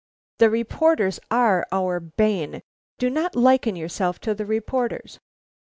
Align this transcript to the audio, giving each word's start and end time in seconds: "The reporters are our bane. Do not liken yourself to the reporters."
"The 0.39 0.49
reporters 0.49 1.19
are 1.29 1.67
our 1.71 1.99
bane. 1.99 2.63
Do 2.97 3.07
not 3.07 3.35
liken 3.35 3.75
yourself 3.75 4.19
to 4.21 4.33
the 4.33 4.47
reporters." 4.47 5.19